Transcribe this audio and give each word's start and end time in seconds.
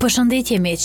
Përshëndetje 0.00 0.56
miq. 0.64 0.84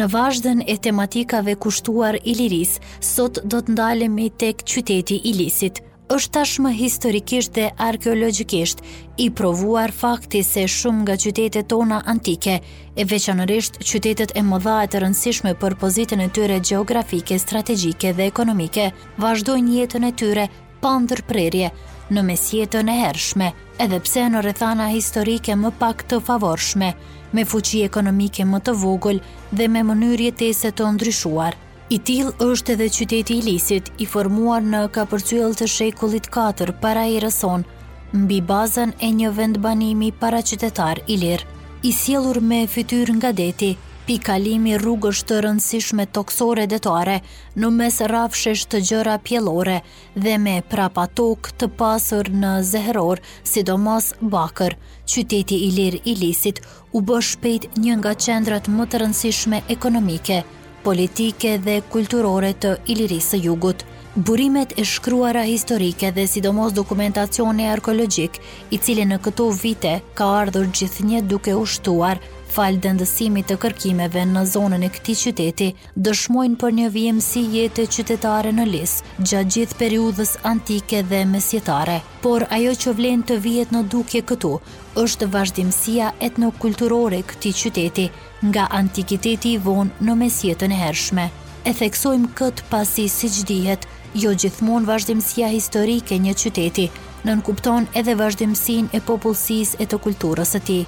Në 0.00 0.06
vazhdim 0.12 0.60
e 0.72 0.76
tematikave 0.84 1.52
kushtuar 1.62 2.16
Iliris, 2.32 2.78
sot 3.04 3.40
do 3.52 3.58
të 3.64 3.74
ndalemi 3.74 4.30
tek 4.42 4.62
qyteti 4.72 5.18
Ilisit. 5.30 5.82
Është 6.16 6.32
tashmë 6.38 6.72
historikisht 6.78 7.52
dhe 7.58 7.66
arkeologjikisht 7.90 8.80
i 9.24 9.28
provuar 9.36 9.92
fakti 9.98 10.40
se 10.50 10.64
shumë 10.78 11.04
nga 11.04 11.16
qytetet 11.24 11.68
tona 11.74 12.00
antike, 12.14 12.56
e 12.96 13.04
veçanërisht 13.12 13.80
qytetet 13.92 14.32
e 14.32 14.42
mëdha 14.48 14.78
e 14.86 14.90
të 14.94 15.02
rëndësishme 15.04 15.54
për 15.62 15.76
pozitën 15.84 16.24
e 16.24 16.30
tyre 16.38 16.56
gjeografike, 16.70 17.36
strategjike 17.46 18.14
dhe 18.16 18.28
ekonomike, 18.32 18.88
vazhdojnë 19.20 19.76
jetën 19.82 20.08
e 20.08 20.14
tyre 20.22 20.48
pa 20.80 20.96
ndërprerje, 21.04 21.68
në 22.12 22.22
mesjetën 22.22 22.88
e 22.88 22.94
hershme, 23.00 23.50
edhe 23.80 23.96
pse 24.04 24.24
në 24.30 24.40
rrethana 24.44 24.88
historike 24.92 25.54
më 25.56 25.70
pak 25.80 26.02
të 26.10 26.18
favorshme, 26.26 26.90
me 27.34 27.44
fuqi 27.48 27.80
ekonomike 27.86 28.44
më 28.46 28.60
të 28.66 28.74
vogël 28.82 29.20
dhe 29.52 29.68
me 29.72 29.82
mënyrë 29.88 30.26
jetese 30.28 30.70
të 30.72 30.90
ndryshuar. 30.96 31.56
I 31.92 31.98
tillë 31.98 32.34
është 32.50 32.74
edhe 32.76 32.90
qyteti 32.98 33.38
i 33.38 33.42
Lisit, 33.44 33.90
i 34.02 34.06
formuar 34.08 34.62
në 34.64 34.84
kapërcyell 34.94 35.56
të 35.58 35.68
shekullit 35.68 36.28
4 36.32 36.76
para 36.80 37.06
erës 37.08 37.40
mbi 38.14 38.38
bazën 38.46 38.92
e 39.02 39.08
një 39.10 39.30
vendbanimi 39.34 40.12
paraqytetar 40.20 41.00
i 41.10 41.16
lirë, 41.18 41.46
i 41.82 41.90
sjellur 41.92 42.38
me 42.40 42.62
fytyr 42.70 43.10
nga 43.18 43.32
deti, 43.32 43.72
Pikalimi 44.04 44.74
rrugës 44.76 45.22
të 45.24 45.38
rëndësishme 45.46 46.04
toksore 46.12 46.66
detare, 46.68 47.14
në 47.56 47.68
mes 47.72 48.00
rafshesh 48.12 48.66
të 48.68 48.80
gjëra 48.90 49.14
pjellore 49.24 49.78
dhe 50.26 50.34
me 50.42 50.58
prapatok 50.74 51.48
të 51.62 51.70
pasur 51.80 52.28
në 52.42 52.50
zehror, 52.72 53.22
sidomos 53.48 54.10
bakër, 54.34 54.76
qyteti 55.08 55.56
i 55.68 55.72
lirë 55.78 56.02
i 56.12 56.18
lisit 56.20 56.60
u 56.92 57.00
bë 57.00 57.22
shpejt 57.30 57.80
një 57.86 57.96
nga 58.02 58.12
qendrat 58.26 58.68
më 58.76 58.88
të 58.92 59.00
rëndësishme 59.04 59.62
ekonomike, 59.78 60.42
politike 60.84 61.56
dhe 61.64 61.78
kulturore 61.96 62.52
të 62.60 62.76
ilirisë 62.92 63.40
jugut. 63.48 63.88
Burimet 64.26 64.76
e 64.78 64.84
shkruara 64.86 65.42
historike 65.48 66.12
dhe 66.14 66.28
sidomos 66.30 66.76
dokumentacioni 66.76 67.64
arkeologjik, 67.70 68.36
i 68.70 68.78
cili 68.78 69.02
në 69.10 69.16
këto 69.24 69.48
vite 69.64 69.94
ka 70.20 70.28
ardhur 70.44 70.68
gjithnjë 70.76 71.24
duke 71.32 71.56
u 71.58 71.64
shtuar 71.74 72.20
Falë 72.54 72.78
dëndësimit 72.84 73.48
të 73.50 73.54
kërkimeve 73.62 74.22
në 74.30 74.42
zonën 74.46 74.84
e 74.86 74.90
këti 74.94 75.14
qyteti 75.20 75.66
dëshmojnë 76.06 76.58
për 76.62 76.74
një 76.76 76.90
vijem 76.96 77.16
si 77.28 77.40
jetë 77.56 77.86
qytetare 77.96 78.52
në 78.54 78.66
lisë 78.68 79.24
gjatë 79.30 79.50
gjithë 79.54 79.78
periudhës 79.80 80.34
antike 80.52 81.00
dhe 81.10 81.24
mesjetare. 81.32 81.96
Por 82.26 82.46
ajo 82.56 82.76
që 82.84 82.94
vlen 83.00 83.24
të 83.30 83.40
vijet 83.48 83.74
në 83.74 83.80
duke 83.94 84.22
këtu 84.30 84.52
është 85.02 85.28
vazhdimësia 85.34 86.12
etnokulturore 86.30 87.18
këti 87.34 87.52
qyteti 87.64 88.06
nga 88.52 88.68
antikiteti 88.82 89.56
i 89.56 89.60
vonë 89.68 90.06
në 90.06 90.16
mesjetën 90.24 90.76
e 90.78 90.82
hershme. 90.86 91.26
E 91.66 91.74
theksojmë 91.80 92.30
këtë 92.38 92.68
pasi 92.70 93.08
si 93.16 93.32
gjdihet, 93.34 93.82
dihet, 93.82 94.12
jo 94.26 94.36
gjithmonë 94.36 94.86
vazhdimësia 94.92 95.50
historike 95.58 96.20
një 96.26 96.38
qyteti 96.44 96.86
në 96.90 97.32
nënkupton 97.32 97.90
edhe 97.98 98.14
vazhdimësin 98.22 98.92
e 98.94 99.00
popullësis 99.10 99.74
e 99.82 99.86
të 99.90 100.04
kulturës 100.06 100.54
e 100.60 100.68
ti 100.70 100.84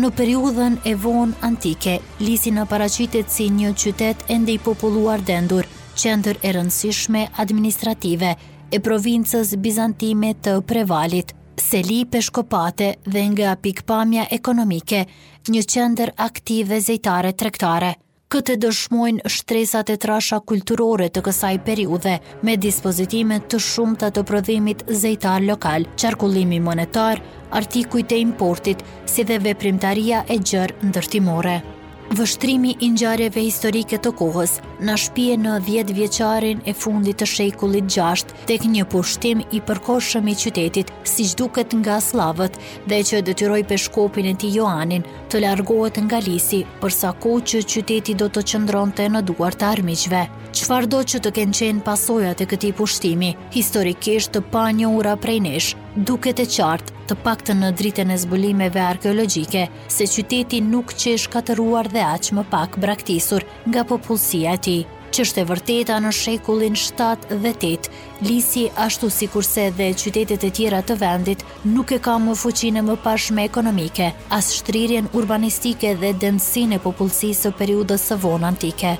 në 0.00 0.08
periudhën 0.16 0.78
e 0.88 0.94
vonë 0.96 1.36
antike, 1.44 1.98
Lisi 2.24 2.48
në 2.54 2.62
paracitet 2.70 3.28
si 3.28 3.50
një 3.52 3.74
qytet 3.76 4.22
ende 4.32 4.52
i 4.54 4.58
populluar 4.64 5.20
dendur, 5.28 5.66
qendër 6.00 6.38
e 6.42 6.52
rëndësishme 6.56 7.26
administrative 7.44 8.30
e 8.72 8.80
provincës 8.80 9.52
bizantime 9.60 10.32
të 10.42 10.56
Prevalit, 10.68 11.34
Seli 11.60 12.00
Peshkopate 12.08 12.94
dhe 13.04 13.26
nga 13.34 13.52
pikpamja 13.62 14.30
ekonomike, 14.32 15.04
një 15.52 15.62
qendër 15.74 16.14
aktive 16.28 16.80
zejtare 16.80 17.34
trektare. 17.36 17.92
Këtë 18.32 18.54
dëshmojnë 18.64 19.28
shtresat 19.28 19.90
e 19.92 19.98
trasha 20.00 20.38
kulturore 20.52 21.10
të 21.12 21.22
kësaj 21.26 21.50
periude 21.66 22.14
me 22.48 22.54
dispozitimet 22.64 23.50
të 23.52 23.60
shumë 23.66 23.98
të 24.04 24.08
të 24.18 24.22
prodhimit 24.30 24.86
zejtar 25.02 25.44
lokal, 25.44 25.84
qarkullimi 26.00 26.62
monetar, 26.70 27.20
artikujt 27.62 28.16
e 28.16 28.22
importit, 28.24 28.86
si 29.12 29.26
dhe 29.28 29.36
veprimtaria 29.50 30.24
e 30.32 30.40
gjërë 30.48 30.78
ndërtimore. 30.88 31.56
Vështrimi 32.12 32.74
i 32.84 32.90
ngjarjeve 32.92 33.40
historike 33.40 33.96
të 34.04 34.10
kohës, 34.18 34.58
në 34.84 34.94
shpje 35.00 35.36
në 35.40 35.54
vjetë 35.64 35.94
vjeqarin 35.96 36.58
e 36.68 36.74
fundit 36.76 37.16
të 37.22 37.28
shekullit 37.30 37.86
gjasht, 37.94 38.34
tek 38.50 38.66
një 38.68 38.84
pushtim 38.92 39.40
i 39.56 39.62
përkoshëm 39.64 40.28
i 40.28 40.34
qytetit, 40.36 40.92
si 41.08 41.24
gjduket 41.30 41.72
nga 41.80 41.96
slavët, 42.04 42.58
dhe 42.92 42.98
që 43.08 43.22
dëtyroj 43.30 43.62
për 43.72 43.80
shkopin 43.86 44.28
e 44.28 44.34
ti 44.44 44.52
Joanin, 44.52 45.06
të 45.32 45.40
largohet 45.46 46.02
nga 46.04 46.20
lisi, 46.28 46.60
përsa 46.84 47.14
ko 47.24 47.38
që 47.48 47.64
qyteti 47.72 48.18
do 48.20 48.28
të 48.28 48.44
qëndron 48.52 48.92
të 48.92 49.08
në 49.16 49.24
duar 49.32 49.56
të 49.56 49.70
armiqve. 49.78 50.26
Qfar 50.58 50.84
do 50.92 51.00
që 51.08 51.22
të 51.24 51.32
kenë 51.40 51.60
qenë 51.62 51.86
pasojat 51.88 52.44
e 52.44 52.48
këti 52.52 52.74
pushtimi, 52.82 53.32
historikisht 53.56 54.34
të 54.36 54.44
pa 54.52 54.68
një 54.68 54.92
ura 54.98 55.16
prej 55.24 55.38
nesh, 55.48 55.70
duket 55.94 56.38
e 56.40 56.46
qartë 56.48 57.04
të 57.10 57.16
pak 57.24 57.42
të 57.46 57.52
në 57.58 57.68
dritën 57.76 58.12
e 58.12 58.16
zbulimeve 58.22 58.80
arkeologike 58.80 59.66
se 59.92 60.06
qyteti 60.08 60.62
nuk 60.64 60.94
që 60.96 61.12
është 61.18 61.32
katëruar 61.34 61.90
dhe 61.92 62.00
aqë 62.08 62.34
më 62.38 62.44
pak 62.50 62.78
braktisur 62.80 63.44
nga 63.68 63.84
popullësia 63.84 64.54
e 64.56 64.62
ti. 64.68 64.76
Qështë 65.12 65.42
e 65.42 65.44
vërteta 65.50 65.98
në 66.00 66.10
shekullin 66.16 66.76
7 66.80 67.36
dhe 67.44 67.52
8, 67.68 67.88
Lisi 68.24 68.62
ashtu 68.84 69.10
si 69.12 69.28
kurse 69.28 69.66
dhe 69.76 69.90
qytetet 69.92 70.46
e 70.48 70.50
tjera 70.50 70.80
të 70.80 70.96
vendit 71.02 71.44
nuk 71.68 71.92
e 71.92 71.98
ka 72.00 72.16
më 72.18 72.38
fuqinë 72.40 72.82
më 72.88 72.96
pashme 73.04 73.44
ekonomike, 73.44 74.08
as 74.32 74.48
shtrirjen 74.56 75.12
urbanistike 75.12 75.92
dhe 76.00 76.14
densin 76.24 76.72
e 76.72 76.80
popullësisë 76.80 77.50
së 77.50 77.56
periudës 77.60 78.08
së 78.08 78.20
vonë 78.24 78.48
antike 78.54 78.96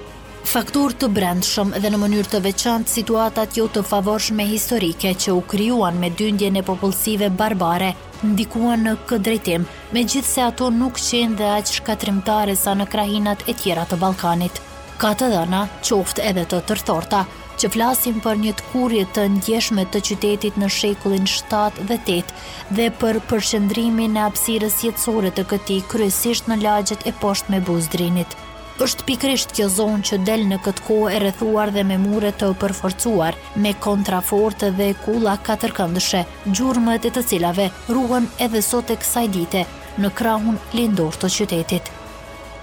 faktur 0.48 0.92
të 1.00 1.08
brendshëm 1.14 1.70
dhe 1.82 1.90
në 1.92 1.98
mënyrë 2.02 2.28
të 2.32 2.38
veçantë 2.44 2.90
situatat 2.92 3.56
jo 3.58 3.66
të 3.74 3.82
favorshme 3.86 4.44
historike 4.48 5.12
që 5.24 5.34
u 5.34 5.40
kryuan 5.52 6.00
me 6.02 6.10
dyndje 6.20 6.48
në 6.52 6.62
popullësive 6.66 7.28
barbare, 7.38 7.92
ndikuan 8.26 8.82
në 8.86 8.94
këtë 9.08 9.20
drejtim, 9.28 9.66
me 9.94 10.02
gjithë 10.04 10.28
se 10.32 10.44
ato 10.46 10.68
nuk 10.78 10.98
qenë 10.98 11.38
dhe 11.40 11.48
aqë 11.60 11.76
shkatrimtare 11.78 12.56
sa 12.58 12.74
në 12.74 12.88
krahinat 12.94 13.46
e 13.48 13.54
tjera 13.62 13.86
të 13.90 13.98
Balkanit. 14.02 14.60
Ka 15.02 15.14
të 15.18 15.30
dhëna, 15.32 15.62
qoftë 15.82 16.26
edhe 16.30 16.44
të 16.50 16.60
tërthorta, 16.70 17.22
që 17.62 17.68
flasim 17.74 18.20
për 18.24 18.38
një 18.42 18.52
të 18.58 18.66
kurje 18.72 19.06
të 19.14 19.24
ndjeshme 19.38 19.84
të 19.92 20.00
qytetit 20.10 20.56
në 20.58 20.68
shekullin 20.76 21.26
7 21.38 21.80
dhe 21.88 21.98
8 22.18 22.76
dhe 22.78 22.88
për 23.02 23.20
përshëndrimin 23.30 24.16
e 24.18 24.24
apsirës 24.26 24.80
jetësore 24.86 25.30
të 25.38 25.46
këti 25.54 25.80
kryesisht 25.94 26.48
në 26.52 26.60
lagjet 26.66 27.06
e 27.06 27.12
posht 27.24 27.52
me 27.52 27.60
buzdrinit 27.70 28.38
është 28.80 29.04
pikrisht 29.06 29.52
kjo 29.56 29.66
zonë 29.70 30.06
që 30.08 30.16
del 30.26 30.42
në 30.48 30.56
këtë 30.64 30.82
kohë 30.86 31.08
e 31.14 31.18
rrethuar 31.22 31.70
dhe 31.74 31.82
me 31.88 31.98
mure 32.00 32.30
të 32.40 32.48
përforcuar, 32.60 33.36
me 33.64 33.72
kontrafortë 33.84 34.70
dhe 34.78 34.86
kula 35.04 35.34
katërkëndëshe, 35.46 36.22
gjurmët 36.56 37.04
e 37.08 37.12
të 37.12 37.24
cilave 37.28 37.66
ruën 37.92 38.28
edhe 38.46 38.62
sot 38.68 38.90
e 38.90 38.96
kësaj 39.02 39.26
dite 39.36 39.64
në 40.00 40.12
krahun 40.20 40.56
lindor 40.74 41.16
të 41.20 41.30
qytetit. 41.36 41.90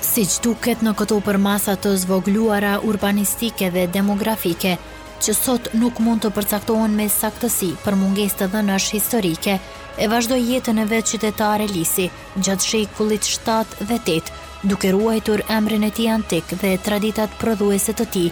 Si 0.02 0.24
që 0.26 0.44
duket 0.48 0.84
në 0.84 0.94
këto 0.96 1.20
përmasa 1.30 1.76
të 1.78 1.94
zvogluara 2.06 2.78
urbanistike 2.90 3.70
dhe 3.74 3.86
demografike, 3.94 4.78
që 5.20 5.34
sot 5.36 5.74
nuk 5.76 6.00
mund 6.00 6.24
të 6.24 6.30
përcaktohen 6.38 6.94
me 6.96 7.10
saktësi 7.12 7.74
për 7.86 7.98
munges 8.00 8.38
të 8.40 8.48
dhënash 8.54 8.94
historike, 8.96 9.58
e 10.00 10.08
vazhdoj 10.08 10.40
jetën 10.54 10.80
e 10.80 10.86
vetë 10.94 11.14
qytetare 11.14 11.68
Lisi, 11.68 12.06
gjatë 12.40 12.66
shekullit 12.72 13.28
7 13.28 13.84
dhe 13.92 14.00
8, 14.16 14.32
duke 14.68 14.90
ruajtur 14.90 15.46
emrin 15.58 15.82
e 15.82 15.90
ti 15.90 16.08
antik 16.08 16.44
dhe 16.62 16.74
traditat 16.82 17.32
prodhuese 17.40 17.94
të 17.96 18.06
ti, 18.12 18.26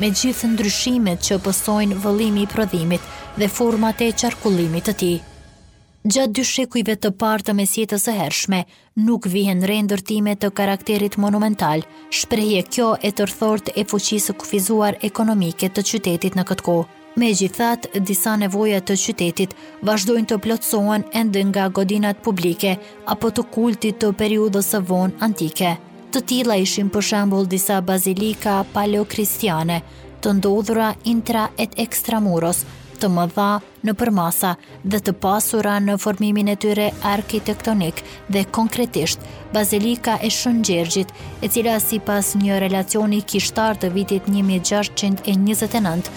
me 0.00 0.10
gjithë 0.20 0.50
ndryshimet 0.54 1.24
që 1.26 1.38
pësojnë 1.44 1.98
vëllimi 2.04 2.44
i 2.44 2.46
prodhimit 2.48 3.08
dhe 3.40 3.48
format 3.48 4.00
e 4.04 4.10
qarkullimit 4.22 4.86
të 4.90 4.94
ti. 5.02 5.12
Gjatë 6.04 6.32
dy 6.38 6.44
shekujve 6.50 6.94
të 6.96 7.10
partë 7.20 7.50
të 7.50 7.56
mesjetës 7.58 8.06
e 8.08 8.14
hershme, 8.18 8.60
nuk 9.08 9.26
vihen 9.32 9.60
rendërtime 9.70 10.34
të 10.42 10.48
karakterit 10.60 11.18
monumental, 11.24 11.82
shprehje 12.18 12.62
kjo 12.76 12.94
e 13.08 13.10
tërthort 13.18 13.72
e 13.76 13.84
fuqisë 13.90 14.32
kufizuar 14.40 14.96
ekonomike 15.10 15.68
të 15.68 15.86
qytetit 15.92 16.40
në 16.40 16.46
këtë 16.52 16.68
kohë. 16.70 16.88
Me 17.18 17.32
gjithat, 17.34 17.86
disa 18.06 18.36
nevoja 18.38 18.78
të 18.86 18.94
qytetit 19.04 19.54
vazhdojnë 19.86 20.28
të 20.30 20.36
plotsohen 20.44 21.02
endë 21.20 21.42
nga 21.50 21.64
godinat 21.78 22.20
publike 22.26 22.76
apo 23.14 23.30
të 23.36 23.44
kultit 23.54 23.98
të 24.02 24.12
periudës 24.20 24.68
së 24.72 24.80
vonë 24.92 25.18
antike. 25.26 25.72
Të 26.14 26.22
tila 26.30 26.58
ishim 26.64 26.88
për 26.94 27.02
shambull 27.08 27.48
disa 27.50 27.80
bazilika 27.90 28.60
paleokristiane, 28.74 29.80
të 30.22 30.36
ndodhura 30.38 30.92
intra 31.14 31.48
et 31.66 31.74
ekstramuros, 31.86 32.62
të 33.00 33.08
më 33.14 33.22
dha 33.34 33.48
në 33.88 33.92
përmasa 34.00 34.50
dhe 34.92 34.98
të 35.06 35.14
pasura 35.24 35.76
në 35.84 35.94
formimin 36.02 36.50
e 36.52 36.56
tyre 36.64 36.88
arkitektonik 37.14 38.02
dhe 38.34 38.42
konkretisht 38.56 39.24
Bazilika 39.54 40.18
e 40.20 40.28
Shëngjergjit, 40.38 41.12
e 41.44 41.48
cila 41.50 41.78
si 41.82 41.98
pas 42.10 42.34
një 42.42 42.60
relacioni 42.66 43.22
kishtar 43.32 43.80
të 43.82 43.90
vitit 43.96 44.28
1629, 44.34 46.10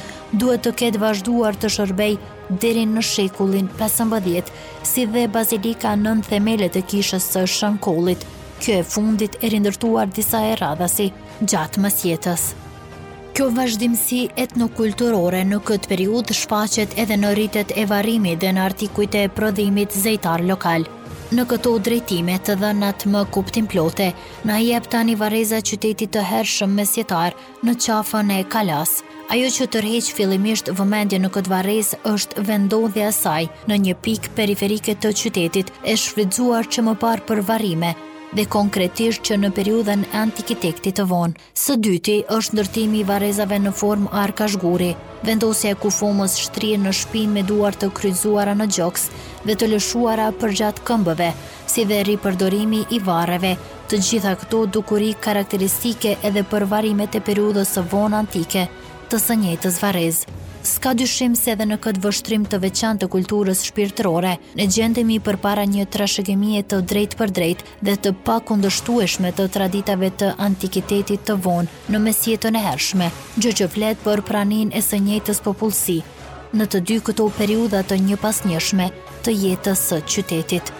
duhet 0.43 0.63
të 0.67 0.75
ketë 0.81 1.01
vazhduar 1.03 1.57
të 1.57 1.71
shërbej 1.77 2.13
dherin 2.61 2.93
në 2.97 3.05
shekullin 3.11 3.69
15, 3.81 4.51
si 4.91 5.07
dhe 5.15 5.25
Bazilika 5.37 5.95
në 5.95 6.17
themelet 6.29 6.29
themele 6.31 6.71
të 6.77 6.85
kishës 6.93 7.31
së 7.35 7.47
Shënkollit. 7.57 8.27
Kjo 8.63 8.75
e 8.79 8.83
fundit 8.87 9.33
e 9.43 9.49
rindërtuar 9.51 10.13
disa 10.15 10.39
e 10.51 10.53
radhasi 10.61 11.09
gjatë 11.51 11.81
mësjetës. 11.83 12.51
Kjo 13.33 13.47
vazhdimësi 13.49 14.17
etnokulturore 14.37 15.39
në 15.49 15.57
këtë 15.65 15.89
periud 15.89 16.33
shfaqet 16.37 16.91
edhe 17.01 17.15
në 17.17 17.31
rritet 17.39 17.71
e 17.81 17.85
varimi 17.89 18.35
dhe 18.43 18.51
në 18.53 18.61
artikujte 18.61 19.23
e 19.25 19.31
prodhimit 19.39 19.95
zejtar 20.03 20.43
lokal. 20.45 20.85
Në 21.33 21.45
këto 21.49 21.71
drejtime 21.87 22.35
të 22.45 22.59
dhënat 22.61 23.07
më 23.09 23.23
kuptim 23.33 23.65
plote, 23.71 24.11
na 24.45 24.59
jep 24.61 24.85
tani 24.93 25.15
vareza 25.17 25.63
qytetit 25.65 26.13
të 26.13 26.27
hershëm 26.29 26.77
mesjetar 26.77 27.33
në 27.65 27.73
qafën 27.87 28.29
e 28.37 28.39
Kalas. 28.53 28.99
Ajo 29.33 29.49
që 29.57 29.69
tërheq 29.79 30.13
fillimisht 30.13 30.69
vëmendje 30.77 31.17
në 31.25 31.33
këtë 31.33 31.53
varez 31.55 31.93
është 32.13 32.45
vendodhja 32.51 33.09
saj 33.23 33.47
në 33.65 33.81
një 33.87 33.97
pikë 34.09 34.35
periferike 34.37 34.93
të 35.01 35.15
qytetit, 35.23 35.73
e 35.83 35.97
shfrytzuar 36.05 36.69
që 36.69 36.85
më 36.85 36.99
parë 37.05 37.27
për 37.31 37.41
varime 37.49 37.95
dhe 38.33 38.45
konkretisht 38.49 39.21
që 39.27 39.35
në 39.39 39.49
periudhen 39.53 40.03
antikitetit 40.17 40.95
të 40.97 41.03
vonë. 41.09 41.37
Së 41.63 41.75
dyti 41.85 42.15
është 42.35 42.57
ndërtimi 42.57 43.01
i 43.03 43.07
varezave 43.07 43.59
në 43.61 43.73
formë 43.77 44.09
arka 44.23 44.47
shguri, 44.49 44.89
vendosja 45.27 45.73
e 45.75 45.79
kufomës 45.83 46.37
shtrije 46.47 46.79
në 46.81 46.93
shpi 46.99 47.23
me 47.35 47.43
duar 47.49 47.77
të 47.77 47.91
kryzuara 47.99 48.55
në 48.57 48.67
gjoks 48.77 49.05
dhe 49.45 49.55
të 49.55 49.69
lëshuara 49.75 50.31
për 50.41 50.55
gjatë 50.61 50.85
këmbëve, 50.89 51.29
si 51.71 51.85
dhe 51.89 52.01
ripërdorimi 52.09 52.81
i 52.97 53.01
vareve, 53.07 53.53
të 53.89 53.99
gjitha 54.07 54.33
këto 54.43 54.63
dukuri 54.79 55.11
karakteristike 55.27 56.15
edhe 56.29 56.45
për 56.53 56.65
varrimet 56.75 57.17
e 57.19 57.23
periudhës 57.31 57.75
të 57.77 57.85
vonë 57.93 58.23
antike 58.23 58.65
të 59.11 59.21
sënjetës 59.27 59.81
varezë 59.83 60.41
s'ka 60.63 60.93
dyshim 60.95 61.35
se 61.35 61.51
edhe 61.53 61.65
në 61.67 61.77
këtë 61.83 62.01
vështrim 62.03 62.45
të 62.47 62.59
veçantë 62.63 63.01
të 63.03 63.09
kulturës 63.13 63.63
shpirtërore, 63.67 64.33
ne 64.57 64.65
gjendemi 64.75 65.17
përpara 65.25 65.65
një 65.69 65.85
trashëgimie 65.95 66.61
të 66.63 66.79
drejt 66.91 67.17
për 67.19 67.33
drejt 67.37 67.63
dhe 67.85 67.95
të 68.05 68.13
pakundështueshme 68.27 69.31
të 69.37 69.47
traditave 69.57 70.09
të 70.21 70.31
antikitetit 70.47 71.27
të 71.27 71.35
vonë 71.47 71.95
në 71.95 72.01
mesjetën 72.07 72.57
e 72.61 72.65
hershme, 72.69 73.11
gjë 73.37 73.53
që 73.59 73.69
flet 73.75 74.03
për 74.07 74.23
praninë 74.31 74.75
e 74.77 74.81
së 74.87 75.01
njëjtës 75.07 75.43
popullsi 75.49 75.99
në 76.53 76.69
të 76.69 76.83
dy 76.89 76.99
këto 77.05 77.27
periudha 77.39 77.83
të 77.83 77.99
një 78.07 78.21
njëshme 78.53 78.89
të 79.25 79.31
jetës 79.43 79.79
së 79.91 80.01
qytetit. 80.15 80.73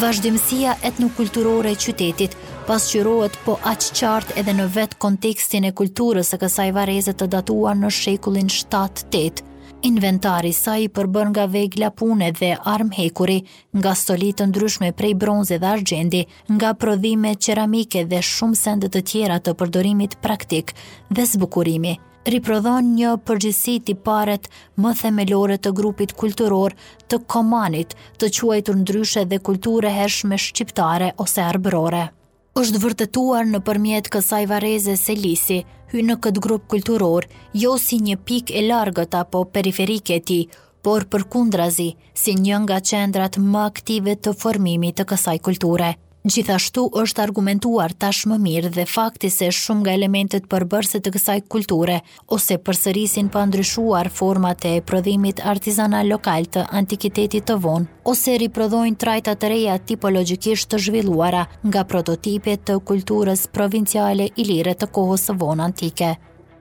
Vazhdimësia 0.00 0.74
etnokulturore 0.84 1.70
e 1.72 1.78
qytetit 1.84 2.34
pasqyrohet 2.68 3.32
po 3.46 3.54
aq 3.70 3.84
qartë 3.96 4.34
edhe 4.42 4.52
në 4.58 4.64
vet 4.74 4.92
kontekstin 5.00 5.64
e 5.64 5.70
kulturës 5.78 6.32
së 6.34 6.38
kësaj 6.42 6.66
varreze 6.76 7.12
të 7.16 7.28
datuar 7.32 7.76
në 7.80 7.88
shekullin 7.98 8.50
7-8. 8.54 9.40
Inventari 9.88 10.50
sa 10.52 10.74
i 10.82 10.88
përbën 10.92 11.30
nga 11.32 11.46
vegla 11.48 11.88
pune 12.00 12.28
dhe 12.40 12.48
armhekuri, 12.72 13.36
hekuri, 13.38 13.58
nga 13.80 13.92
stolitë 13.96 14.48
ndryshme 14.50 14.90
prej 15.00 15.12
bronze 15.22 15.56
dhe 15.62 15.68
argjendi, 15.70 16.22
nga 16.58 16.74
prodhime, 16.74 17.32
ceramike 17.36 18.04
dhe 18.10 18.20
shumë 18.32 18.60
sendet 18.64 18.92
të 18.98 19.04
tjera 19.14 19.38
të 19.40 19.54
përdorimit 19.62 20.18
praktik 20.24 20.74
dhe 21.10 21.24
zbukurimi. 21.32 21.94
Riprodhon 22.34 22.84
një 22.98 23.14
përgjësit 23.28 23.94
i 23.94 23.96
paret 24.08 24.50
më 24.76 24.92
themelore 25.00 25.56
të 25.56 25.72
grupit 25.80 26.12
kulturor 26.20 26.74
të 27.08 27.22
komanit 27.32 27.96
të 28.20 28.32
quajtur 28.36 28.82
ndryshe 28.84 29.24
dhe 29.24 29.40
kulture 29.48 29.94
hershme 30.00 30.36
shqiptare 30.36 31.14
ose 31.24 31.40
arbrore 31.48 32.08
është 32.56 32.78
vërtetuar 32.82 33.44
në 33.48 33.58
përmjet 33.66 34.08
kësaj 34.12 34.44
vareze 34.50 34.94
se 35.00 35.14
lisi, 35.18 35.58
hy 35.92 36.02
në 36.06 36.16
këtë 36.24 36.42
grup 36.46 36.64
kulturor, 36.72 37.26
jo 37.54 37.74
si 37.82 37.98
një 38.00 38.16
pik 38.30 38.52
e 38.52 38.62
largët 38.70 39.14
apo 39.20 39.42
periferike 39.52 40.20
ti, 40.30 40.40
por 40.82 41.04
për 41.12 41.26
kundrazi, 41.34 41.90
si 42.14 42.34
një 42.40 42.62
nga 42.64 42.80
qendrat 42.90 43.38
më 43.44 43.64
aktive 43.66 44.16
të 44.16 44.34
formimi 44.42 44.92
të 45.00 45.08
kësaj 45.14 45.36
kulture. 45.40 45.94
Gjithashtu 46.26 46.82
është 47.00 47.22
argumentuar 47.22 47.92
tash 48.04 48.24
më 48.26 48.36
mirë 48.44 48.70
dhe 48.76 48.84
fakti 48.92 49.28
se 49.30 49.48
shumë 49.58 49.80
nga 49.82 49.92
elementet 49.98 50.46
përbërse 50.54 50.98
të 51.06 51.12
kësaj 51.16 51.36
kulture 51.54 52.00
ose 52.36 52.56
përsërisin 52.68 53.28
pa 53.36 53.44
ndryshuar 53.46 54.10
format 54.20 54.66
e 54.66 54.72
prodhimit 54.90 55.44
artizana 55.52 56.00
lokal 56.08 56.48
të 56.56 56.64
antikitetit 56.80 57.46
të 57.52 57.56
vonë 57.68 58.02
ose 58.14 58.34
riprodhojnë 58.44 58.98
trajta 59.04 59.36
të 59.38 59.50
reja 59.54 59.76
tipologjikisht 59.92 60.70
të 60.72 60.80
zhvilluara 60.88 61.44
nga 61.70 61.84
prototipet 61.94 62.66
të 62.66 62.80
kulturës 62.90 63.46
provinciale 63.60 64.28
ilire 64.44 64.74
të 64.82 64.90
kohës 64.98 65.28
vonë 65.44 65.70
antike 65.70 66.10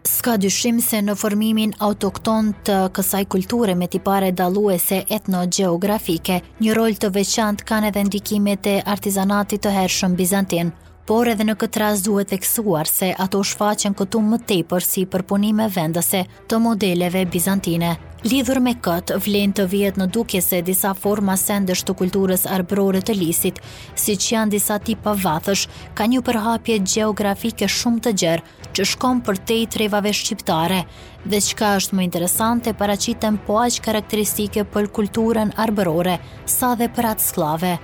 s'ka 0.08 0.38
dyshim 0.40 0.78
se 0.84 1.00
në 1.04 1.14
formimin 1.20 1.74
autokton 1.84 2.54
të 2.70 2.78
kësaj 2.96 3.22
kulture 3.34 3.76
me 3.82 3.90
tipare 3.96 4.30
daluese 4.42 5.02
etno-geografike, 5.20 6.40
një 6.66 6.76
rol 6.80 6.96
të 7.04 7.12
veçant 7.20 7.64
kanë 7.74 7.92
edhe 7.92 8.06
ndikimet 8.12 8.72
e 8.76 8.76
artizanatit 8.98 9.66
të 9.68 9.76
hershëm 9.80 10.16
Bizantin 10.22 10.74
por 11.08 11.24
edhe 11.32 11.46
në 11.48 11.54
këtë 11.62 11.80
rast 11.80 12.04
duhet 12.06 12.28
theksuar 12.34 12.90
se 12.92 13.14
ato 13.26 13.40
shfaqen 13.48 13.94
këtu 13.96 14.20
më 14.28 14.42
tepër 14.50 14.84
si 14.84 15.06
përpunime 15.08 15.70
vendëse 15.72 16.24
të 16.52 16.58
modeleve 16.60 17.22
bizantine. 17.32 17.94
Lidhur 18.28 18.60
me 18.66 18.74
këtë, 18.84 19.16
vlen 19.24 19.54
të 19.56 19.68
vjet 19.72 19.98
në 20.02 20.10
duke 20.12 20.42
se 20.44 20.60
disa 20.68 20.92
forma 21.00 21.38
sendesh 21.40 21.86
të 21.88 21.96
kulturës 22.02 22.44
arbrore 22.58 23.00
të 23.08 23.16
lisit, 23.16 23.60
si 23.96 24.18
që 24.20 24.34
janë 24.36 24.56
disa 24.58 24.80
tipa 24.84 25.14
vathësh, 25.24 25.64
ka 25.96 26.10
një 26.12 26.24
përhapje 26.28 26.80
geografike 26.84 27.70
shumë 27.78 28.04
të 28.10 28.16
gjerë, 28.24 28.46
që 28.76 28.88
shkom 28.92 29.24
për 29.26 29.40
te 29.48 29.62
i 29.64 29.68
trevave 29.74 30.12
shqiptare, 30.14 30.82
dhe 31.24 31.40
qka 31.50 31.72
është 31.80 31.98
më 32.02 32.10
interesante 32.10 32.74
para 32.82 32.98
qitem 33.00 33.40
po 33.48 33.62
aqë 33.64 33.86
karakteristike 33.90 34.68
për 34.76 34.92
kulturën 35.00 35.56
arbrore, 35.64 36.18
sa 36.58 36.76
dhe 36.76 36.90
për 36.98 37.14
atë 37.14 37.32
slave. 37.32 37.78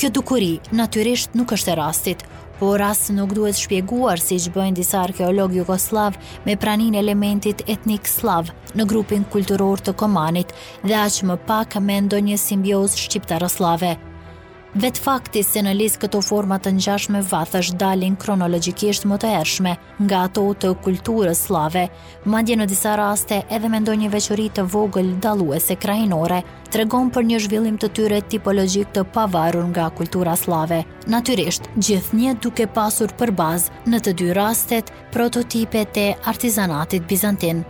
Kjo 0.00 0.08
dukuri, 0.16 0.54
natyrisht, 0.78 1.34
nuk 1.36 1.50
është 1.52 1.74
e 1.74 1.74
rastit, 1.76 2.22
por 2.60 2.80
as 2.82 3.08
nuk 3.08 3.30
duhet 3.32 3.56
shpjeguar 3.62 4.20
si 4.20 4.36
që 4.44 4.50
bëjnë 4.56 4.76
disa 4.78 4.98
arkeologi 5.06 5.62
Jugoslav 5.62 6.18
me 6.44 6.58
pranin 6.60 6.98
elementit 7.02 7.62
etnik 7.76 8.10
slav 8.10 8.52
në 8.76 8.86
grupin 8.92 9.24
kulturor 9.34 9.80
të 9.80 9.96
komanit 10.04 10.52
dhe 10.84 11.00
aqë 11.06 11.30
më 11.32 11.38
pak 11.48 11.80
me 11.88 11.96
ndonjë 12.06 12.36
simbioz 12.44 13.00
shqiptaroslave. 13.06 13.94
slave. 13.96 14.09
Vet 14.70 14.94
fakti 15.02 15.40
se 15.42 15.58
në 15.66 15.72
listë 15.74 16.04
këto 16.04 16.20
forma 16.22 16.54
të 16.62 16.70
ngjashme 16.76 17.18
është 17.34 17.74
dalin 17.80 18.14
kronologjikisht 18.22 19.02
më 19.10 19.16
të 19.18 19.28
ershme 19.40 19.72
nga 20.06 20.20
ato 20.28 20.42
të 20.54 20.70
kulturës 20.84 21.38
slave, 21.48 21.88
madje 22.24 22.54
në 22.56 22.66
disa 22.70 22.92
raste 22.96 23.40
edhe 23.50 23.66
me 23.68 23.80
ndonjë 23.82 24.10
veçori 24.14 24.46
të 24.54 24.62
vogël 24.70 25.10
dalluese 25.22 25.74
krajinore, 25.76 26.42
tregon 26.70 27.10
për 27.10 27.24
një 27.32 27.38
zhvillim 27.48 27.78
të 27.82 27.88
tyre 27.98 28.20
tipologjik 28.30 28.92
të 28.94 29.02
pavarur 29.10 29.66
nga 29.74 29.88
kultura 29.90 30.36
slave. 30.38 30.84
Natyrisht, 31.10 31.66
gjithnjë 31.74 32.38
duke 32.40 32.66
pasur 32.70 33.08
për 33.18 33.30
bazë 33.42 33.72
në 33.90 33.98
të 34.06 34.12
dy 34.22 34.30
rastet 34.38 34.92
prototipet 35.10 35.96
e 35.98 36.12
artizanatit 36.30 37.02
bizantin. 37.10 37.66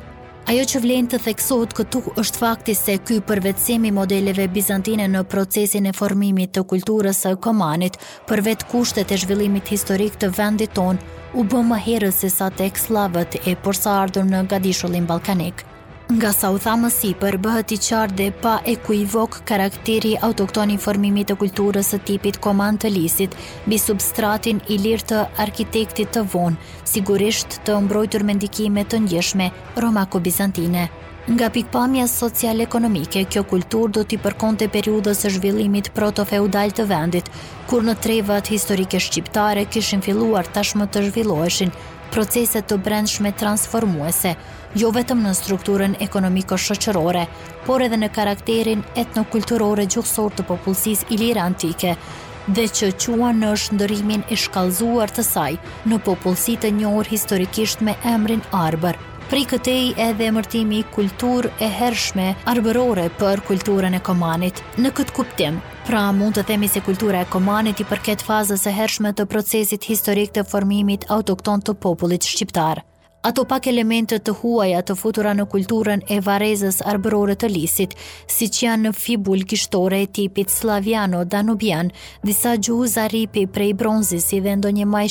Ajo 0.48 0.64
që 0.64 0.80
vlen 0.82 1.06
të 1.10 1.18
theksohet 1.22 1.74
këtu 1.76 2.00
është 2.20 2.40
fakti 2.40 2.74
se 2.74 2.96
ky 3.06 3.20
përvetësim 3.28 3.84
i 3.86 3.92
modeleve 3.94 4.48
bizantine 4.50 5.06
në 5.12 5.22
procesin 5.32 5.86
e 5.86 5.94
formimit 5.96 6.54
të 6.56 6.64
kulturës 6.72 7.20
së 7.26 7.34
Komanit, 7.44 7.98
për 8.28 8.42
vetë 8.48 8.70
kushtet 8.72 9.12
e 9.14 9.20
zhvillimit 9.22 9.68
historik 9.70 10.16
të 10.20 10.32
vendit 10.40 10.74
tonë, 10.80 11.00
u 11.38 11.44
bë 11.44 11.62
më 11.72 11.78
herët 11.86 12.16
se 12.18 12.32
sa 12.36 12.50
tek 12.50 12.78
slavët 12.80 13.38
e 13.44 13.54
përsa 13.64 14.00
ardhur 14.04 14.24
në 14.32 14.42
gadishullin 14.54 15.06
balkanik. 15.06 15.62
Nga 16.10 16.30
sa 16.34 16.48
u 16.50 16.56
tha 16.58 16.72
më 16.74 16.88
sipër, 16.90 17.36
bëhet 17.38 17.70
i 17.70 17.76
qartë 17.78 18.16
dhe 18.18 18.24
pa 18.42 18.56
ekuivok 18.66 19.36
karakteri 19.46 20.16
autokton 20.28 20.72
informimit 20.74 21.28
të 21.30 21.36
kulturës 21.38 21.92
së 21.94 22.00
tipit 22.08 22.38
Komand 22.42 22.80
të 22.82 22.90
Lisit, 22.90 23.36
mbi 23.68 23.78
substratin 23.78 24.58
i 24.74 24.80
lirë 24.82 25.06
të 25.12 25.20
arkitektit 25.44 26.10
të 26.16 26.24
vonë, 26.32 26.58
sigurisht 26.92 27.60
të 27.68 27.76
mbrojtur 27.84 28.26
me 28.26 28.34
ndikime 28.40 28.82
të 28.90 29.04
ndjeshme 29.04 29.46
romako-bizantine. 29.84 30.88
Nga 31.30 31.52
pikpamja 31.60 32.08
social-ekonomike, 32.10 33.22
kjo 33.30 33.44
kultur 33.52 33.92
do 33.94 34.02
t'i 34.02 34.18
përkonte 34.24 34.66
periudës 34.66 35.22
së 35.22 35.30
zhvillimit 35.36 35.92
proto-feudal 35.94 36.74
të 36.74 36.88
vendit, 36.90 37.30
kur 37.70 37.86
në 37.86 37.94
trevat 38.02 38.50
historike 38.50 38.98
shqiptare 39.06 39.62
kishin 39.70 40.02
filluar 40.02 40.50
tashmë 40.58 40.90
të 40.90 41.06
zhvilloheshin 41.12 41.70
proceset 42.10 42.66
të 42.66 42.80
brendshme 42.82 43.30
transformuese, 43.42 44.34
jo 44.78 44.90
vetëm 44.94 45.18
në 45.26 45.32
strukturën 45.34 45.96
ekonomiko-shoqërore, 46.04 47.24
por 47.66 47.82
edhe 47.82 47.98
në 47.98 48.10
karakterin 48.14 48.82
etnokulturore 49.02 49.86
gjuhësor 49.90 50.30
të 50.38 50.44
popullsisë 50.50 51.08
ilire 51.16 51.42
antike, 51.44 51.96
dhe 52.54 52.66
që 52.76 52.92
qua 53.02 53.30
në 53.36 53.50
shëndërimin 53.64 54.22
e 54.30 54.38
shkallëzuar 54.42 55.10
të 55.16 55.24
saj 55.26 55.52
në 55.90 55.98
popullsi 56.06 56.54
të 56.62 56.70
njohur 56.80 57.06
historikisht 57.10 57.80
me 57.82 57.96
emrin 58.14 58.42
Arbër. 58.56 58.98
Pri 59.30 59.44
këtej 59.46 59.90
edhe 60.08 60.26
emërtimi 60.26 60.80
kultur 60.94 61.46
e 61.62 61.68
hershme 61.80 62.32
arbërore 62.50 63.04
për 63.20 63.42
kulturën 63.46 63.94
e 63.94 64.00
komanit. 64.02 64.62
Në 64.78 64.90
këtë 64.98 65.14
kuptim, 65.14 65.60
pra 65.86 66.08
mund 66.12 66.34
të 66.34 66.46
themi 66.50 66.66
se 66.68 66.82
kultura 66.82 67.22
e 67.22 67.28
komanit 67.30 67.78
i 67.78 67.86
përket 67.90 68.24
fazës 68.26 68.66
e 68.70 68.74
hershme 68.74 69.14
të 69.14 69.28
procesit 69.30 69.86
historik 69.86 70.34
të 70.34 70.46
formimit 70.50 71.06
autokton 71.14 71.62
të 71.62 71.78
popullit 71.84 72.26
shqiptarë 72.26 72.82
ato 73.22 73.44
pak 73.44 73.66
elementet 73.68 74.22
të 74.24 74.32
huaja 74.40 74.80
të 74.86 74.94
futura 74.96 75.32
në 75.36 75.44
kulturën 75.52 76.00
e 76.08 76.16
varezës 76.24 76.78
arbërore 76.92 77.34
të 77.40 77.50
lisit, 77.52 77.92
si 78.32 78.46
që 78.48 78.62
janë 78.64 78.86
në 78.88 78.92
fibul 78.96 79.42
kishtore 79.48 79.98
e 80.04 80.08
tipit 80.20 80.48
Slaviano-Danubian, 80.54 81.90
disa 82.24 82.54
gjuhu 82.56 82.86
zaripi 82.88 83.44
prej 83.52 83.74
bronzis 83.82 84.30
si 84.30 84.40
dhe 84.40 84.56
ndonje 84.60 84.86
maj 84.88 85.04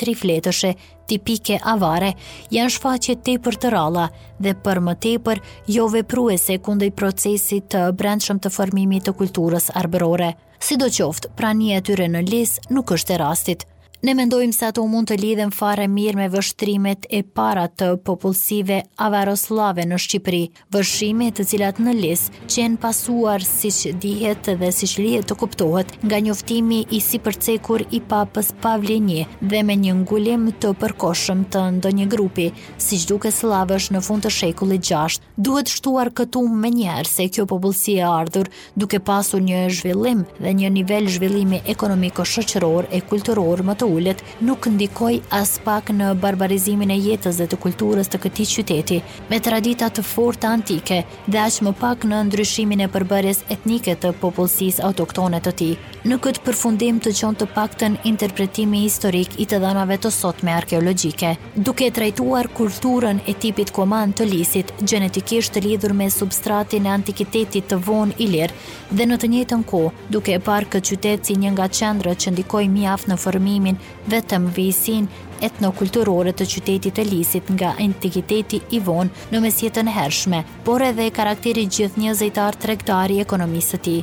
trifletëshe, 0.00 0.72
tipike 1.08 1.60
avare, 1.74 2.12
janë 2.50 2.72
shfaqe 2.76 3.14
tepër 3.28 3.56
të 3.62 3.70
ralla 3.74 4.08
dhe 4.42 4.56
për 4.64 4.80
më 4.88 4.94
tepër 5.06 5.40
jo 5.76 5.86
vepruese 5.88 6.54
i 6.58 6.90
procesit 6.90 7.68
të 7.70 7.86
brendshëm 8.00 8.38
të 8.40 8.50
formimit 8.50 9.04
të 9.06 9.12
kulturës 9.20 9.70
arbërore. 9.78 10.34
Si 10.58 10.76
do 10.76 10.86
qoftë, 10.90 11.30
prani 11.36 11.78
tyre 11.82 12.08
në 12.10 12.20
lis 12.30 12.58
nuk 12.70 12.90
është 12.92 13.14
e 13.14 13.18
rastit. 13.22 13.64
Ne 14.04 14.12
mendojmë 14.12 14.52
se 14.52 14.66
ato 14.68 14.82
mund 14.86 15.08
të 15.08 15.16
lidhen 15.22 15.48
fare 15.56 15.86
mirë 15.88 16.18
me 16.18 16.24
vështrimet 16.28 17.06
e 17.08 17.22
para 17.24 17.62
të 17.70 17.86
popullsive 18.04 18.82
avaroslave 19.00 19.86
në 19.88 19.96
Shqipëri, 20.02 20.40
vëshime 20.74 21.30
të 21.34 21.46
cilat 21.48 21.80
në 21.80 21.94
lis 21.96 22.26
qenë 22.52 22.76
pasuar 22.82 23.40
si 23.44 23.70
që 23.72 23.92
dihet 24.04 24.50
dhe 24.60 24.68
si 24.78 24.88
që 24.90 25.00
lihet 25.00 25.28
të 25.30 25.38
kuptohet 25.40 25.94
nga 26.04 26.18
njoftimi 26.26 26.82
i 26.92 27.00
si 27.00 27.20
përcekur 27.24 27.86
i 27.96 28.02
papës 28.10 28.50
pavlinje 28.60 29.24
dhe 29.40 29.62
me 29.64 29.78
një 29.86 29.96
ngullim 30.02 30.44
të 30.60 30.74
përkoshëm 30.82 31.46
të 31.56 31.64
ndo 31.78 31.94
një 32.00 32.06
grupi, 32.12 32.50
si 32.76 33.00
që 33.00 33.08
duke 33.14 33.32
slavësh 33.32 33.88
në 33.96 34.04
fund 34.10 34.28
të 34.28 34.34
shekullit 34.40 34.84
gjasht. 34.90 35.24
Duhet 35.40 35.72
shtuar 35.72 36.12
këtu 36.12 36.44
me 36.52 36.68
njerë 36.76 37.14
se 37.14 37.30
kjo 37.32 37.48
popullsi 37.48 37.96
e 37.96 38.04
ardhur 38.20 38.52
duke 38.76 39.00
pasur 39.00 39.40
një 39.48 39.64
zhvillim 39.80 40.22
dhe 40.36 40.52
një 40.60 40.70
nivel 40.78 41.08
zhvillimi 41.16 41.64
ekonomiko-shëqëror 41.64 42.92
e 42.96 43.00
kulturor 43.08 43.62
më 43.64 43.78
të 43.80 43.85
ullet, 43.86 44.22
nuk 44.40 44.66
ndikoj 44.66 45.20
as 45.34 45.56
pak 45.64 45.90
në 45.94 46.10
barbarizimin 46.20 46.90
e 46.94 46.98
jetës 47.00 47.38
dhe 47.40 47.46
të 47.50 47.58
kulturës 47.62 48.08
të 48.10 48.20
këti 48.24 48.46
qyteti, 48.56 49.00
me 49.30 49.38
tradita 49.42 49.88
të 49.88 50.04
fort 50.06 50.44
antike 50.48 51.02
dhe 51.26 51.38
aq 51.42 51.60
më 51.66 51.72
pak 51.80 52.06
në 52.08 52.20
ndryshimin 52.28 52.84
e 52.84 52.88
përbërjes 52.92 53.44
etnike 53.54 53.96
të 54.02 54.12
popullsis 54.20 54.80
autoktone 54.84 55.40
të 55.44 55.54
ti. 55.60 55.70
Në 56.06 56.20
këtë 56.24 56.42
përfundim 56.46 57.00
të 57.02 57.12
qonë 57.18 57.40
të 57.40 57.46
pak 57.56 57.76
të 57.80 57.90
në 57.94 58.04
interpretimi 58.10 58.84
historik 58.84 59.38
i 59.42 59.46
të 59.50 59.58
dhanave 59.64 59.98
të 60.02 60.12
sot 60.14 60.42
me 60.46 60.54
arkeologike, 60.54 61.34
duke 61.56 61.88
trajtuar 61.96 62.50
kulturën 62.56 63.22
e 63.30 63.34
tipit 63.42 63.72
koman 63.74 64.12
të 64.14 64.28
lisit, 64.30 64.72
genetikisht 64.86 65.56
të 65.56 65.64
lidhur 65.66 65.92
me 65.94 66.10
substratin 66.10 66.86
e 66.86 66.94
antikitetit 66.94 67.68
të 67.72 67.80
vonë 67.88 68.18
i 68.22 68.30
lirë, 68.32 68.60
dhe 68.96 69.06
në 69.08 69.18
të 69.24 69.30
njëtën 69.34 69.66
ko, 69.66 69.84
duke 70.14 70.34
e 70.38 70.42
parë 70.46 70.70
këtë 70.76 70.92
qytet 70.94 71.26
si 71.28 71.38
një 71.42 71.54
nga 71.56 71.66
qendrë 71.68 72.14
që 72.22 72.36
ndikoj 72.36 72.64
mjaft 72.70 73.10
në 73.10 73.16
formimin 73.18 73.75
vetëm 74.12 74.46
visin 74.56 75.08
etnokulturore 75.48 76.32
të 76.38 76.46
qytetit 76.52 77.00
e 77.02 77.06
lisit 77.08 77.48
nga 77.56 77.74
antikiteti 77.86 78.60
i 78.76 78.80
vonë 78.88 79.26
në 79.34 79.42
mesjetën 79.46 79.92
hershme, 79.98 80.42
por 80.68 80.84
edhe 80.90 81.10
karakteri 81.18 81.66
gjithë 81.78 82.04
një 82.06 82.14
zëjtar 82.22 82.60
të 82.62 82.72
rektari 82.72 83.22
ekonomisë 83.26 83.76
të 83.76 83.84
ti. 83.90 83.96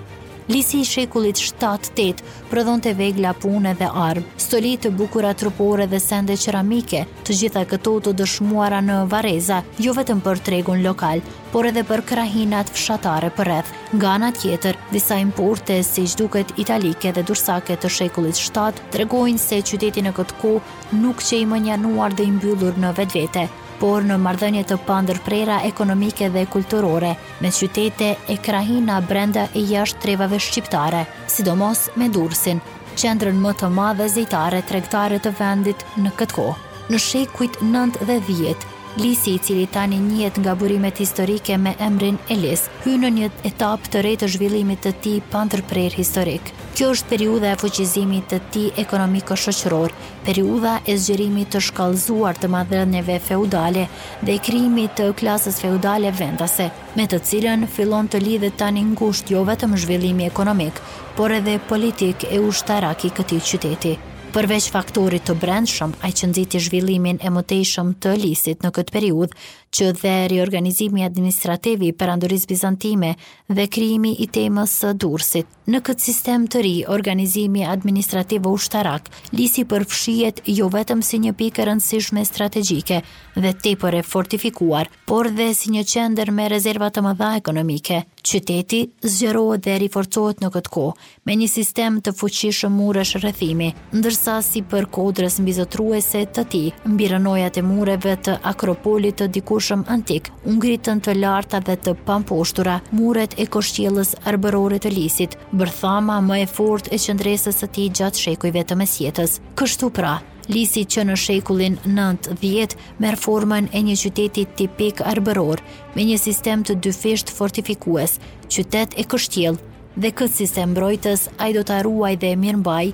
Lisi 0.50 0.80
i 0.82 0.86
shekullit 0.86 1.38
7-8, 1.40 2.24
prodhon 2.52 2.82
të 2.84 2.92
vegla 3.00 3.32
pune 3.40 3.72
dhe 3.80 3.88
armë, 3.96 4.24
stoli 4.44 4.74
të 4.84 4.92
bukura 4.98 5.32
trupore 5.40 5.86
dhe 5.88 6.00
sende 6.04 6.36
qeramike, 6.38 7.06
të 7.24 7.38
gjitha 7.40 7.64
këto 7.72 7.94
të 8.04 8.14
dëshmuara 8.20 8.82
në 8.84 8.98
vareza, 9.14 9.62
jo 9.80 9.96
vetëm 9.96 10.20
për 10.26 10.42
tregun 10.48 10.84
lokal, 10.84 11.24
por 11.54 11.70
edhe 11.70 11.86
për 11.88 12.04
krahinat 12.12 12.72
fshatare 12.76 13.32
për 13.38 13.48
rreth. 13.48 13.72
Nga 13.96 14.12
ana 14.18 14.32
tjetër, 14.36 14.78
disa 14.92 15.16
importe 15.22 15.80
si 15.88 16.04
duket 16.24 16.52
italike 16.60 17.14
dhe 17.16 17.24
dursake 17.24 17.80
të 17.80 17.90
shekullit 18.02 18.36
7 18.42 18.84
tregojnë 18.98 19.40
se 19.46 19.64
qyteti 19.64 20.04
në 20.04 20.16
këtë 20.20 20.42
kohë 20.44 21.00
nuk 21.04 21.24
që 21.24 21.40
i 21.44 21.48
mënjanuar 21.56 22.18
dhe 22.20 22.28
i 22.28 22.32
mbyllur 22.36 22.80
në 22.84 22.92
vetvete, 23.00 23.48
por 23.84 24.06
në 24.08 24.16
mardhënje 24.24 24.62
të 24.70 24.76
pandër 24.88 25.18
prera 25.26 25.58
ekonomike 25.68 26.30
dhe 26.32 26.44
kulturore 26.52 27.10
me 27.44 27.50
qytete 27.58 28.14
e 28.34 28.38
krahina 28.46 29.02
brenda 29.10 29.44
e 29.60 29.66
jashtë 29.74 30.00
trevave 30.06 30.40
shqiptare, 30.46 31.02
sidomos 31.34 31.90
me 32.00 32.08
dursin, 32.16 32.62
qendrën 32.96 33.44
më 33.46 33.58
të 33.60 33.72
madhe 33.78 34.08
zejtare 34.16 34.62
tregtare 34.72 35.20
të 35.26 35.36
vendit 35.42 35.84
në 36.06 36.16
këtë 36.22 36.38
kohë. 36.40 36.56
Në 36.94 37.00
shekuit 37.10 37.60
9 37.64 38.08
dhe 38.08 38.22
10, 38.30 38.64
Lisi 38.98 39.32
i 39.34 39.38
cili 39.40 39.66
tani 39.66 39.98
njët 39.98 40.36
nga 40.38 40.54
burimet 40.56 41.00
historike 41.02 41.56
me 41.58 41.72
emrin 41.82 42.18
Elis, 42.30 42.68
hynë 42.84 43.02
në 43.04 43.10
një 43.16 43.30
etapë 43.50 43.90
të 43.90 44.04
rejtë 44.06 44.22
të 44.24 44.30
zhvillimit 44.36 44.84
të 44.86 44.92
ti 45.02 45.14
pantërprer 45.34 45.96
historik. 45.98 46.52
Kjo 46.78 46.92
është 46.94 47.10
periuda 47.14 47.50
e 47.50 47.58
fuqizimit 47.64 48.28
të 48.30 48.40
ti 48.54 48.66
ekonomiko-shoqëror, 48.84 49.96
periuda 50.28 50.76
e 50.94 50.98
zgjerimit 51.08 51.50
të 51.56 51.64
shkallëzuar 51.72 52.38
të 52.44 52.52
madhërënjeve 52.54 53.18
feudale 53.32 53.88
dhe 54.22 54.38
i 54.38 54.44
krimit 54.50 54.94
të 55.02 55.10
klasës 55.24 55.58
feudale 55.66 56.14
vendase, 56.20 56.70
me 56.96 57.10
të 57.10 57.24
cilën 57.32 57.66
fillon 57.80 58.06
të 58.14 58.22
lidhe 58.28 58.54
tani 58.62 58.86
ngusht 58.94 59.34
jo 59.34 59.42
vetëm 59.50 59.74
zhvillimi 59.88 60.30
ekonomik, 60.30 60.82
por 61.18 61.34
edhe 61.40 61.58
politik 61.74 62.30
e 62.30 62.40
ushtaraki 62.46 63.10
këti 63.22 63.42
qyteti. 63.52 63.98
Përveç 64.34 64.66
faktorit 64.74 65.28
të 65.30 65.36
brendshëm, 65.38 65.92
a 66.02 66.10
i 66.10 66.14
qëndziti 66.18 66.58
zhvillimin 66.66 67.20
e 67.22 67.30
mëtejshëm 67.30 67.92
të 68.02 68.16
lisit 68.18 68.64
në 68.66 68.72
këtë 68.74 68.94
periud, 68.96 69.36
që 69.78 69.90
dhe 70.00 70.14
riorganizimi 70.32 71.04
administrativi 71.06 71.92
për 72.00 72.12
andoriz 72.16 72.48
bizantime 72.50 73.12
dhe 73.52 73.66
kryimi 73.70 74.16
i 74.26 74.26
temës 74.34 74.74
së 74.82 74.96
dursit. 75.06 75.46
Në 75.70 75.84
këtë 75.86 76.06
sistem 76.08 76.48
të 76.50 76.64
ri, 76.66 76.74
organizimi 76.98 77.62
administrativ 77.70 78.50
ushtarak, 78.50 79.12
lisi 79.38 79.68
përfshiet 79.70 80.42
jo 80.50 80.72
vetëm 80.74 81.06
si 81.06 81.22
një 81.28 81.36
pikë 81.44 81.68
rëndësishme 81.70 82.26
strategjike 82.26 83.04
dhe 83.38 83.54
tepër 83.62 84.00
e 84.02 84.02
fortifikuar, 84.16 84.90
por 85.06 85.30
dhe 85.38 85.52
si 85.54 85.78
një 85.78 85.86
qender 85.94 86.34
me 86.34 86.50
rezervat 86.58 86.98
të 86.98 87.06
mëdha 87.06 87.32
ekonomike– 87.44 88.02
qyteti 88.24 88.80
zgjerohet 89.14 89.64
dhe 89.66 89.76
riforcohet 89.84 90.42
në 90.42 90.50
këtë 90.56 90.72
kohë 90.74 91.08
me 91.30 91.36
një 91.42 91.48
sistem 91.52 91.98
të 92.04 92.14
fuqishëm 92.18 92.74
murësh 92.80 93.12
rrethimi, 93.20 93.70
ndërsa 93.96 94.38
si 94.46 94.64
për 94.72 94.88
kodrës 94.96 95.38
mbizotruese 95.44 96.24
të 96.38 96.46
tij, 96.54 96.72
mbi 96.94 97.10
rënojat 97.14 97.60
e 97.62 97.66
mureve 97.68 98.16
të 98.28 98.38
akropolit 98.54 99.20
të 99.22 99.30
dikushëm 99.38 99.86
antik, 99.98 100.32
u 100.48 100.56
ngritën 100.58 101.04
të 101.06 101.18
larta 101.20 101.62
dhe 101.68 101.78
të 101.86 101.96
pamposhtura 102.08 102.80
muret 102.98 103.36
e 103.44 103.48
koshqellës 103.56 104.16
arborore 104.32 104.80
të 104.84 104.94
Lisit, 104.96 105.38
bërthama 105.52 106.22
më 106.24 106.42
e 106.48 106.52
fortë 106.58 106.96
e 106.96 107.02
qendresës 107.08 107.62
së 107.64 107.72
tij 107.76 107.90
gjatë 108.00 108.26
shekujve 108.28 108.66
të 108.70 108.80
mesjetës. 108.82 109.40
Kështu 109.60 109.90
pra, 109.96 110.18
lisi 110.52 110.82
që 110.86 111.04
në 111.08 111.16
shekullin 111.20 111.76
90 111.88 112.76
merë 113.02 113.18
formën 113.22 113.68
e 113.76 113.80
një 113.88 113.96
qyteti 114.04 114.44
tipik 114.60 114.96
arbëror 115.14 115.58
me 115.96 116.02
një 116.10 116.18
sistem 116.20 116.60
të 116.68 116.74
dyfisht 116.86 117.28
fortifikues, 117.32 118.12
qytet 118.52 118.90
e 119.00 119.04
kështjel 119.06 119.56
dhe 119.96 120.10
këtë 120.12 120.36
sistem 120.38 120.70
brojtës 120.74 121.22
a 121.38 121.48
i 121.50 121.52
do 121.58 121.62
të 121.66 121.72
arruaj 121.82 122.16
dhe 122.24 122.34
mirë 122.44 122.60
mbaj, 122.64 122.88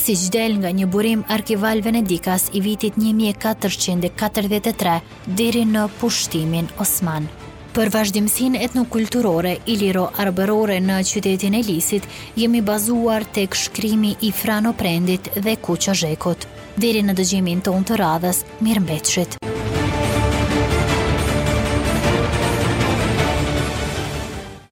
si 0.00 0.12
gjdel 0.18 0.52
nga 0.62 0.70
një 0.76 0.86
burim 0.92 1.20
arkival 1.36 1.76
Venedikas 1.82 2.44
i 2.54 2.58
vitit 2.62 2.94
1443 2.98 4.98
diri 5.38 5.62
në 5.66 5.82
pushtimin 6.00 6.66
Osmanë. 6.80 7.49
Për 7.70 7.90
vazhdimësin 7.94 8.56
etnokulturore 8.58 9.52
i 9.70 9.76
liro 9.82 10.06
arberore 10.24 10.80
në 10.82 10.96
qytetin 11.12 11.54
e 11.54 11.62
lisit, 11.68 12.08
jemi 12.42 12.64
bazuar 12.72 13.26
të 13.36 13.44
këshkrimi 13.54 14.16
i 14.26 14.32
frano 14.40 14.74
prendit 14.82 15.30
dhe 15.36 15.54
kuqa 15.68 15.94
zhekot. 16.02 16.48
Diri 16.86 17.04
në 17.06 17.14
dëgjimin 17.22 17.62
ton 17.70 17.86
të 17.86 18.02
radhës, 18.02 18.42
mirë 18.68 18.84
mbeqët. 18.88 19.40